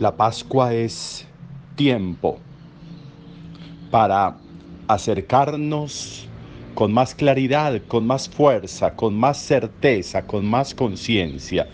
La 0.00 0.16
Pascua 0.16 0.74
es 0.74 1.24
tiempo 1.76 2.40
para 3.92 4.36
acercarnos 4.88 6.26
con 6.74 6.92
más 6.92 7.14
claridad, 7.14 7.80
con 7.86 8.04
más 8.04 8.28
fuerza, 8.28 8.96
con 8.96 9.14
más 9.14 9.38
certeza, 9.38 10.26
con 10.26 10.44
más 10.46 10.74
conciencia 10.74 11.68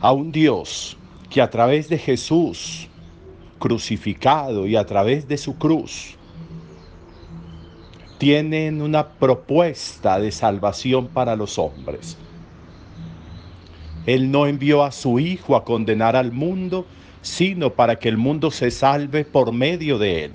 a 0.00 0.12
un 0.12 0.30
Dios 0.30 0.96
que 1.30 1.42
a 1.42 1.50
través 1.50 1.88
de 1.88 1.98
Jesús 1.98 2.88
crucificado 3.58 4.66
y 4.66 4.76
a 4.76 4.86
través 4.86 5.26
de 5.26 5.38
su 5.38 5.58
cruz 5.58 6.16
tienen 8.18 8.82
una 8.82 9.08
propuesta 9.08 10.20
de 10.20 10.30
salvación 10.30 11.08
para 11.08 11.34
los 11.34 11.58
hombres. 11.58 12.16
Él 14.06 14.30
no 14.30 14.46
envió 14.46 14.82
a 14.82 14.90
su 14.90 15.20
Hijo 15.20 15.54
a 15.54 15.64
condenar 15.64 16.16
al 16.16 16.32
mundo, 16.32 16.86
sino 17.20 17.70
para 17.70 17.96
que 17.96 18.08
el 18.08 18.16
mundo 18.16 18.50
se 18.50 18.70
salve 18.70 19.24
por 19.24 19.52
medio 19.52 19.98
de 19.98 20.24
Él. 20.24 20.32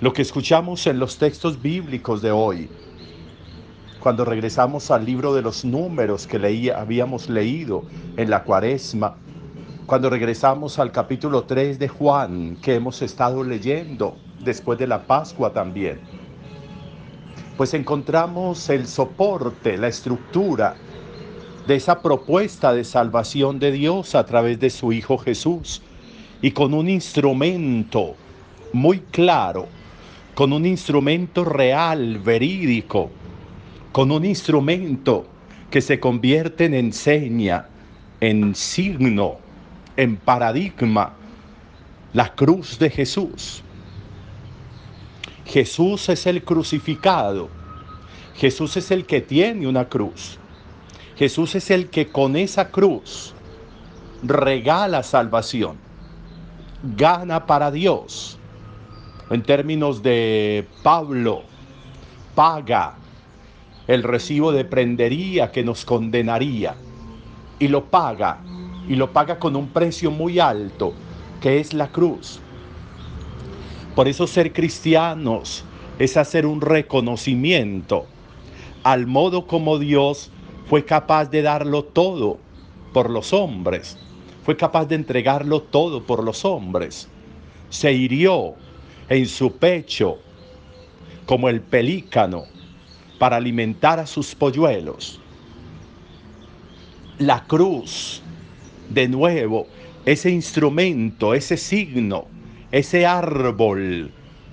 Lo 0.00 0.12
que 0.12 0.22
escuchamos 0.22 0.86
en 0.86 0.98
los 0.98 1.18
textos 1.18 1.60
bíblicos 1.60 2.22
de 2.22 2.30
hoy, 2.30 2.68
cuando 4.00 4.24
regresamos 4.24 4.90
al 4.90 5.04
libro 5.04 5.34
de 5.34 5.42
los 5.42 5.64
números 5.64 6.26
que 6.26 6.72
habíamos 6.74 7.28
leído 7.28 7.84
en 8.16 8.30
la 8.30 8.42
cuaresma, 8.44 9.16
cuando 9.86 10.08
regresamos 10.10 10.78
al 10.78 10.92
capítulo 10.92 11.44
3 11.44 11.78
de 11.78 11.88
Juan 11.88 12.56
que 12.62 12.74
hemos 12.74 13.02
estado 13.02 13.42
leyendo 13.42 14.16
después 14.40 14.78
de 14.78 14.86
la 14.86 15.06
Pascua 15.06 15.52
también 15.52 16.21
pues 17.62 17.74
encontramos 17.74 18.68
el 18.70 18.88
soporte, 18.88 19.78
la 19.78 19.86
estructura 19.86 20.74
de 21.64 21.76
esa 21.76 22.02
propuesta 22.02 22.72
de 22.74 22.82
salvación 22.82 23.60
de 23.60 23.70
Dios 23.70 24.16
a 24.16 24.26
través 24.26 24.58
de 24.58 24.68
su 24.68 24.92
Hijo 24.92 25.16
Jesús 25.16 25.80
y 26.40 26.50
con 26.50 26.74
un 26.74 26.88
instrumento 26.88 28.16
muy 28.72 28.98
claro, 28.98 29.68
con 30.34 30.52
un 30.52 30.66
instrumento 30.66 31.44
real, 31.44 32.18
verídico, 32.18 33.12
con 33.92 34.10
un 34.10 34.24
instrumento 34.24 35.28
que 35.70 35.80
se 35.80 36.00
convierte 36.00 36.64
en 36.64 36.74
enseña, 36.74 37.68
en 38.20 38.56
signo, 38.56 39.36
en 39.96 40.16
paradigma, 40.16 41.12
la 42.12 42.34
cruz 42.34 42.76
de 42.80 42.90
Jesús. 42.90 43.62
Jesús 45.52 46.08
es 46.08 46.26
el 46.26 46.44
crucificado. 46.44 47.50
Jesús 48.34 48.78
es 48.78 48.90
el 48.90 49.04
que 49.04 49.20
tiene 49.20 49.66
una 49.66 49.86
cruz. 49.86 50.38
Jesús 51.14 51.54
es 51.54 51.70
el 51.70 51.90
que 51.90 52.08
con 52.08 52.36
esa 52.36 52.70
cruz 52.70 53.34
regala 54.22 55.02
salvación, 55.02 55.76
gana 56.96 57.44
para 57.44 57.70
Dios. 57.70 58.38
En 59.28 59.42
términos 59.42 60.02
de 60.02 60.66
Pablo, 60.82 61.42
paga 62.34 62.94
el 63.86 64.04
recibo 64.04 64.52
de 64.52 64.64
prendería 64.64 65.52
que 65.52 65.62
nos 65.62 65.84
condenaría 65.84 66.76
y 67.58 67.68
lo 67.68 67.84
paga, 67.84 68.38
y 68.88 68.96
lo 68.96 69.12
paga 69.12 69.38
con 69.38 69.54
un 69.56 69.68
precio 69.68 70.10
muy 70.10 70.38
alto, 70.38 70.94
que 71.42 71.60
es 71.60 71.74
la 71.74 71.88
cruz. 71.88 72.40
Por 73.94 74.08
eso 74.08 74.26
ser 74.26 74.52
cristianos 74.52 75.64
es 75.98 76.16
hacer 76.16 76.46
un 76.46 76.60
reconocimiento 76.60 78.06
al 78.82 79.06
modo 79.06 79.46
como 79.46 79.78
Dios 79.78 80.30
fue 80.66 80.84
capaz 80.84 81.26
de 81.26 81.42
darlo 81.42 81.84
todo 81.84 82.38
por 82.92 83.10
los 83.10 83.32
hombres, 83.32 83.98
fue 84.44 84.56
capaz 84.56 84.86
de 84.86 84.96
entregarlo 84.96 85.62
todo 85.62 86.02
por 86.02 86.24
los 86.24 86.44
hombres. 86.44 87.08
Se 87.70 87.92
hirió 87.92 88.54
en 89.08 89.26
su 89.26 89.56
pecho 89.56 90.18
como 91.26 91.48
el 91.48 91.60
pelícano 91.60 92.44
para 93.18 93.36
alimentar 93.36 94.00
a 94.00 94.06
sus 94.06 94.34
polluelos. 94.34 95.20
La 97.18 97.44
cruz, 97.44 98.20
de 98.88 99.06
nuevo, 99.06 99.68
ese 100.04 100.30
instrumento, 100.30 101.34
ese 101.34 101.56
signo 101.56 102.26
ese 102.72 103.04
árbol 103.04 104.10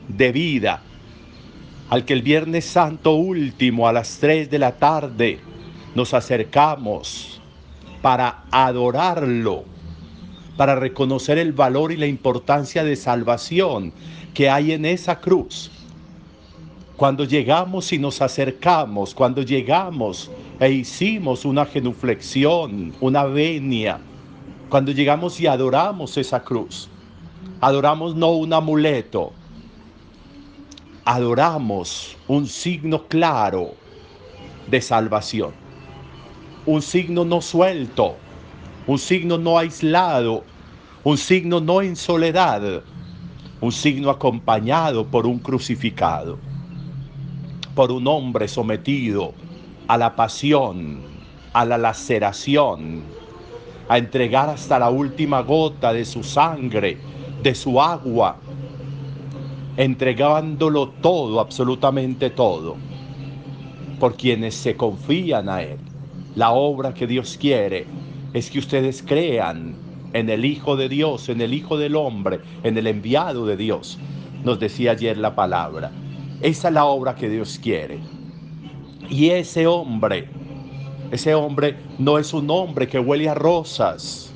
de 0.09 0.31
vida 0.33 0.81
al 1.89 2.05
que 2.05 2.13
el 2.13 2.21
Viernes 2.21 2.65
Santo 2.65 3.13
último 3.15 3.87
a 3.87 3.93
las 3.93 4.19
3 4.19 4.49
de 4.51 4.59
la 4.59 4.73
tarde 4.73 5.39
nos 5.95 6.13
acercamos 6.13 7.41
para 8.01 8.43
adorarlo, 8.51 9.63
para 10.57 10.75
reconocer 10.75 11.37
el 11.37 11.53
valor 11.53 11.91
y 11.91 11.97
la 11.97 12.07
importancia 12.07 12.83
de 12.83 12.95
salvación 12.95 13.93
que 14.33 14.49
hay 14.49 14.73
en 14.73 14.85
esa 14.85 15.19
cruz. 15.19 15.71
Cuando 16.97 17.23
llegamos 17.23 17.93
y 17.93 17.97
nos 17.97 18.21
acercamos, 18.21 19.15
cuando 19.15 19.41
llegamos 19.41 20.29
e 20.59 20.69
hicimos 20.71 21.45
una 21.45 21.65
genuflexión, 21.65 22.93
una 22.99 23.23
venia, 23.23 23.99
cuando 24.69 24.91
llegamos 24.91 25.39
y 25.39 25.47
adoramos 25.47 26.17
esa 26.17 26.43
cruz, 26.43 26.89
Adoramos 27.61 28.15
no 28.15 28.29
un 28.31 28.53
amuleto, 28.53 29.33
adoramos 31.03 32.15
un 32.29 32.47
signo 32.47 33.03
claro 33.09 33.73
de 34.67 34.79
salvación, 34.79 35.51
un 36.65 36.81
signo 36.81 37.25
no 37.25 37.41
suelto, 37.41 38.15
un 38.87 38.97
signo 38.97 39.37
no 39.37 39.57
aislado, 39.57 40.45
un 41.03 41.17
signo 41.17 41.59
no 41.59 41.81
en 41.81 41.97
soledad, 41.97 42.81
un 43.59 43.71
signo 43.73 44.09
acompañado 44.09 45.05
por 45.07 45.27
un 45.27 45.39
crucificado, 45.39 46.37
por 47.75 47.91
un 47.91 48.07
hombre 48.07 48.47
sometido 48.47 49.33
a 49.89 49.97
la 49.97 50.15
pasión, 50.15 51.01
a 51.51 51.65
la 51.65 51.77
laceración, 51.77 53.03
a 53.89 53.97
entregar 53.97 54.47
hasta 54.47 54.79
la 54.79 54.89
última 54.89 55.41
gota 55.41 55.91
de 55.91 56.05
su 56.05 56.23
sangre 56.23 57.18
de 57.43 57.55
su 57.55 57.81
agua, 57.81 58.37
entregándolo 59.77 60.89
todo, 60.89 61.39
absolutamente 61.39 62.29
todo, 62.29 62.75
por 63.99 64.15
quienes 64.15 64.55
se 64.55 64.75
confían 64.75 65.49
a 65.49 65.61
Él. 65.61 65.77
La 66.35 66.51
obra 66.51 66.93
que 66.93 67.07
Dios 67.07 67.37
quiere 67.39 67.85
es 68.33 68.49
que 68.49 68.59
ustedes 68.59 69.01
crean 69.01 69.75
en 70.13 70.29
el 70.29 70.45
Hijo 70.45 70.75
de 70.75 70.89
Dios, 70.89 71.29
en 71.29 71.41
el 71.41 71.53
Hijo 71.53 71.77
del 71.77 71.95
Hombre, 71.95 72.41
en 72.63 72.77
el 72.77 72.87
enviado 72.87 73.45
de 73.45 73.57
Dios, 73.57 73.97
nos 74.43 74.59
decía 74.59 74.91
ayer 74.91 75.17
la 75.17 75.35
palabra. 75.35 75.91
Esa 76.41 76.69
es 76.69 76.73
la 76.73 76.85
obra 76.85 77.15
que 77.15 77.29
Dios 77.29 77.59
quiere. 77.61 77.99
Y 79.09 79.29
ese 79.29 79.67
hombre, 79.67 80.29
ese 81.11 81.33
hombre 81.35 81.75
no 81.97 82.17
es 82.17 82.33
un 82.33 82.49
hombre 82.49 82.87
que 82.87 82.99
huele 82.99 83.27
a 83.27 83.33
rosas, 83.33 84.28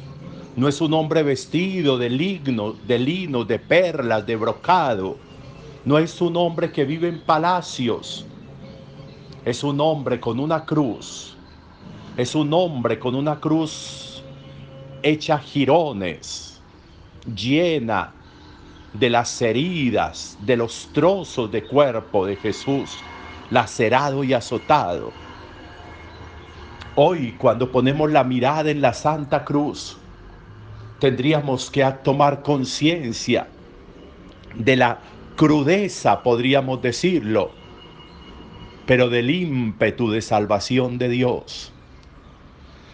no 0.55 0.67
es 0.67 0.81
un 0.81 0.93
hombre 0.93 1.23
vestido 1.23 1.97
de 1.97 2.09
lino, 2.09 2.73
de 2.85 2.99
lino, 2.99 3.43
de 3.43 3.57
perlas, 3.57 4.25
de 4.25 4.35
brocado. 4.35 5.17
No 5.83 5.97
es 5.97 6.21
un 6.21 6.37
hombre 6.37 6.71
que 6.71 6.85
vive 6.85 7.07
en 7.07 7.21
palacios. 7.21 8.25
Es 9.43 9.63
un 9.63 9.81
hombre 9.81 10.19
con 10.19 10.39
una 10.39 10.63
cruz. 10.63 11.35
Es 12.15 12.35
un 12.35 12.53
hombre 12.53 12.99
con 12.99 13.15
una 13.15 13.39
cruz 13.39 14.23
hecha 15.01 15.39
jirones, 15.39 16.61
llena 17.35 18.13
de 18.93 19.09
las 19.09 19.41
heridas, 19.41 20.37
de 20.39 20.55
los 20.55 20.89
trozos 20.93 21.51
de 21.51 21.63
cuerpo 21.63 22.27
de 22.27 22.35
Jesús, 22.35 22.91
lacerado 23.49 24.23
y 24.23 24.33
azotado. 24.33 25.11
Hoy, 26.95 27.33
cuando 27.39 27.71
ponemos 27.71 28.11
la 28.11 28.23
mirada 28.23 28.69
en 28.69 28.79
la 28.79 28.93
Santa 28.93 29.43
Cruz, 29.43 29.97
tendríamos 31.03 31.69
que 31.69 31.83
tomar 32.01 32.43
conciencia 32.43 33.49
de 34.55 34.77
la 34.77 35.01
crudeza, 35.35 36.23
podríamos 36.23 36.81
decirlo, 36.81 37.51
pero 38.85 39.09
del 39.09 39.29
ímpetu 39.29 40.09
de 40.09 40.21
salvación 40.21 40.97
de 40.97 41.09
Dios, 41.09 41.73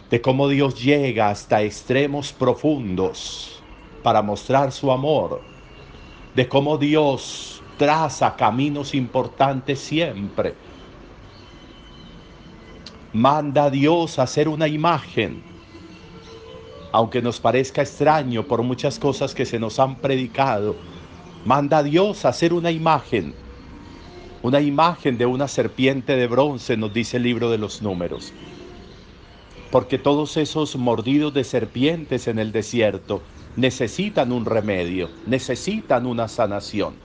de 0.10 0.22
cómo 0.22 0.48
Dios 0.48 0.82
llega 0.82 1.30
hasta 1.30 1.62
extremos 1.62 2.34
profundos 2.34 3.62
para 4.02 4.24
mostrar 4.24 4.72
su 4.72 4.92
amor, 4.92 5.44
de 6.34 6.50
cómo 6.50 6.80
Dios 6.80 7.62
traza 7.78 8.36
caminos 8.36 8.96
importantes 8.96 9.78
siempre. 9.78 10.56
Manda 13.14 13.66
a 13.66 13.70
Dios 13.70 14.18
a 14.18 14.24
hacer 14.24 14.50
una 14.50 14.68
imagen 14.68 15.49
aunque 16.92 17.22
nos 17.22 17.40
parezca 17.40 17.82
extraño 17.82 18.48
por 18.48 18.64
muchas 18.64 19.00
cosas 19.00 19.36
que 19.36 19.46
se 19.46 19.60
nos 19.60 19.80
han 19.80 20.02
predicado, 20.02 20.82
manda 21.44 21.80
a 21.80 21.84
Dios 21.84 22.26
a 22.26 22.30
hacer 22.30 22.54
una 22.54 22.72
imagen, 22.72 23.36
una 24.42 24.62
imagen 24.62 25.18
de 25.18 25.26
una 25.28 25.48
serpiente 25.48 26.16
de 26.16 26.28
bronce, 26.28 26.78
nos 26.78 26.94
dice 26.94 27.18
el 27.18 27.24
libro 27.24 27.50
de 27.52 27.58
los 27.60 27.82
números. 27.82 28.36
porque 29.72 30.00
todos 30.00 30.38
esos 30.38 30.76
mordidos 30.78 31.34
de 31.34 31.44
serpientes 31.44 32.28
en 32.28 32.40
el 32.40 32.52
desierto 32.52 33.28
necesitan 33.56 34.32
un 34.32 34.46
remedio, 34.46 35.14
necesitan 35.26 36.06
una 36.06 36.28
sanación, 36.28 37.04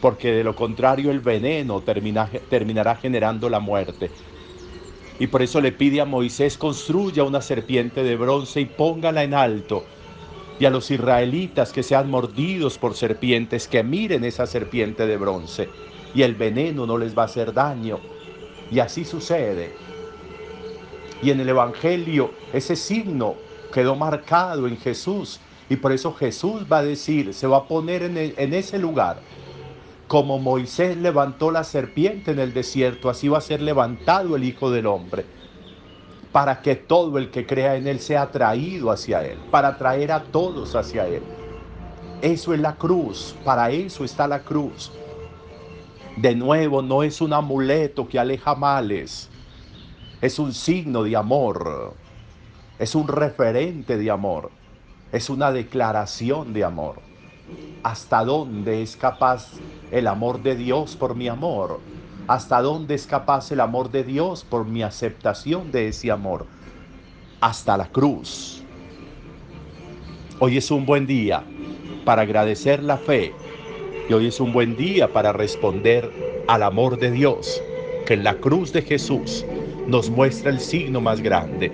porque 0.00 0.32
de 0.32 0.44
lo 0.44 0.54
contrario 0.56 1.10
el 1.10 1.20
veneno 1.20 1.82
terminará 1.82 2.96
generando 2.96 3.48
la 3.50 3.60
muerte. 3.60 4.14
Y 5.18 5.26
por 5.26 5.42
eso 5.42 5.60
le 5.60 5.72
pide 5.72 6.00
a 6.00 6.04
Moisés, 6.04 6.56
construya 6.56 7.24
una 7.24 7.40
serpiente 7.40 8.02
de 8.04 8.16
bronce 8.16 8.60
y 8.60 8.66
póngala 8.66 9.24
en 9.24 9.34
alto. 9.34 9.84
Y 10.60 10.64
a 10.64 10.70
los 10.70 10.90
israelitas 10.90 11.72
que 11.72 11.82
sean 11.82 12.10
mordidos 12.10 12.78
por 12.78 12.94
serpientes, 12.94 13.66
que 13.66 13.82
miren 13.82 14.24
esa 14.24 14.46
serpiente 14.46 15.06
de 15.06 15.16
bronce. 15.16 15.68
Y 16.14 16.22
el 16.22 16.34
veneno 16.34 16.86
no 16.86 16.98
les 16.98 17.16
va 17.16 17.22
a 17.22 17.26
hacer 17.26 17.52
daño. 17.52 17.98
Y 18.70 18.78
así 18.78 19.04
sucede. 19.04 19.74
Y 21.22 21.30
en 21.30 21.40
el 21.40 21.48
Evangelio 21.48 22.32
ese 22.52 22.76
signo 22.76 23.34
quedó 23.72 23.96
marcado 23.96 24.68
en 24.68 24.78
Jesús. 24.78 25.40
Y 25.68 25.76
por 25.76 25.92
eso 25.92 26.14
Jesús 26.14 26.62
va 26.70 26.78
a 26.78 26.84
decir, 26.84 27.34
se 27.34 27.46
va 27.46 27.58
a 27.58 27.68
poner 27.68 28.02
en, 28.04 28.16
en 28.16 28.54
ese 28.54 28.78
lugar 28.78 29.20
como 30.08 30.38
Moisés 30.38 30.96
levantó 30.96 31.50
la 31.50 31.64
serpiente 31.64 32.30
en 32.30 32.38
el 32.38 32.54
desierto, 32.54 33.10
así 33.10 33.28
va 33.28 33.38
a 33.38 33.42
ser 33.42 33.60
levantado 33.60 34.36
el 34.36 34.44
Hijo 34.44 34.70
del 34.70 34.86
Hombre, 34.86 35.26
para 36.32 36.62
que 36.62 36.76
todo 36.76 37.18
el 37.18 37.30
que 37.30 37.46
crea 37.46 37.76
en 37.76 37.86
Él 37.86 38.00
sea 38.00 38.22
atraído 38.22 38.90
hacia 38.90 39.22
Él, 39.22 39.38
para 39.50 39.68
atraer 39.68 40.10
a 40.12 40.22
todos 40.24 40.74
hacia 40.74 41.06
Él. 41.06 41.22
Eso 42.22 42.54
es 42.54 42.60
la 42.60 42.74
cruz, 42.76 43.36
para 43.44 43.70
eso 43.70 44.02
está 44.02 44.26
la 44.26 44.40
cruz. 44.40 44.90
De 46.16 46.34
nuevo, 46.34 46.80
no 46.80 47.02
es 47.02 47.20
un 47.20 47.34
amuleto 47.34 48.08
que 48.08 48.18
aleja 48.18 48.54
males, 48.54 49.28
es 50.22 50.38
un 50.38 50.54
signo 50.54 51.02
de 51.02 51.16
amor, 51.16 51.92
es 52.78 52.94
un 52.94 53.06
referente 53.08 53.98
de 53.98 54.10
amor, 54.10 54.50
es 55.12 55.28
una 55.28 55.52
declaración 55.52 56.54
de 56.54 56.64
amor 56.64 57.07
hasta 57.82 58.24
dónde 58.24 58.82
es 58.82 58.96
capaz 58.96 59.52
el 59.90 60.06
amor 60.06 60.42
de 60.42 60.56
Dios 60.56 60.96
por 60.96 61.14
mi 61.14 61.28
amor, 61.28 61.80
hasta 62.26 62.60
dónde 62.60 62.94
es 62.94 63.06
capaz 63.06 63.50
el 63.52 63.60
amor 63.60 63.90
de 63.90 64.04
Dios 64.04 64.44
por 64.44 64.66
mi 64.66 64.82
aceptación 64.82 65.72
de 65.72 65.88
ese 65.88 66.10
amor, 66.10 66.46
hasta 67.40 67.76
la 67.76 67.88
cruz. 67.88 68.62
Hoy 70.40 70.56
es 70.56 70.70
un 70.70 70.84
buen 70.86 71.06
día 71.06 71.42
para 72.04 72.22
agradecer 72.22 72.82
la 72.82 72.96
fe 72.96 73.32
y 74.08 74.12
hoy 74.12 74.26
es 74.26 74.40
un 74.40 74.52
buen 74.52 74.76
día 74.76 75.12
para 75.12 75.32
responder 75.32 76.44
al 76.46 76.62
amor 76.62 76.98
de 76.98 77.10
Dios, 77.10 77.62
que 78.06 78.14
en 78.14 78.24
la 78.24 78.34
cruz 78.34 78.72
de 78.72 78.82
Jesús 78.82 79.44
nos 79.86 80.10
muestra 80.10 80.50
el 80.50 80.60
signo 80.60 81.00
más 81.00 81.20
grande. 81.20 81.72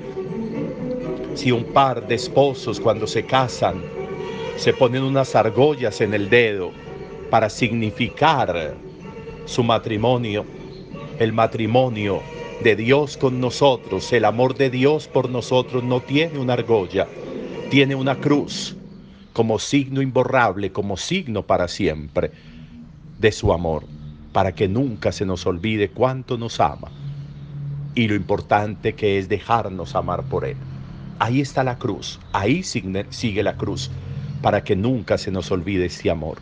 Si 1.35 1.53
un 1.53 1.65
par 1.65 2.07
de 2.07 2.15
esposos 2.15 2.81
cuando 2.81 3.07
se 3.07 3.25
casan 3.25 3.83
se 4.57 4.73
ponen 4.73 5.03
unas 5.03 5.35
argollas 5.35 6.01
en 6.01 6.15
el 6.15 6.31
dedo 6.31 6.71
para 7.31 7.51
significar 7.51 8.75
su 9.45 9.63
matrimonio, 9.63 10.45
el 11.19 11.33
matrimonio 11.33 12.23
de 12.63 12.77
Dios 12.77 13.17
con 13.17 13.41
nosotros, 13.41 14.13
el 14.13 14.25
amor 14.25 14.57
de 14.57 14.71
Dios 14.71 15.09
por 15.09 15.29
nosotros 15.29 15.83
no 15.83 16.01
tiene 16.01 16.39
una 16.39 16.55
argolla, 16.55 17.09
tiene 17.71 17.95
una 17.95 18.17
cruz 18.17 18.77
como 19.33 19.59
signo 19.59 20.01
imborrable, 20.01 20.71
como 20.73 20.97
signo 20.97 21.43
para 21.43 21.69
siempre 21.69 22.31
de 23.19 23.33
su 23.33 23.53
amor, 23.53 23.85
para 24.33 24.55
que 24.55 24.69
nunca 24.69 25.13
se 25.13 25.27
nos 25.27 25.45
olvide 25.47 25.91
cuánto 25.91 26.39
nos 26.39 26.61
ama 26.61 26.91
y 27.95 28.09
lo 28.09 28.15
importante 28.15 28.95
que 28.95 29.19
es 29.19 29.29
dejarnos 29.29 29.95
amar 29.95 30.25
por 30.25 30.45
Él. 30.45 30.57
Ahí 31.19 31.41
está 31.41 31.63
la 31.65 31.79
cruz, 31.79 32.21
ahí 32.33 32.63
sigue, 32.63 33.43
la 33.43 33.57
cruz 33.57 33.91
para 34.45 34.63
que 34.63 34.77
nunca 34.77 35.17
se 35.17 35.31
nos 35.31 35.51
olvide 35.51 35.87
este 35.87 36.11
amor. 36.11 36.37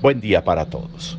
Buen 0.00 0.20
día 0.20 0.44
para 0.44 0.66
todos. 0.66 1.18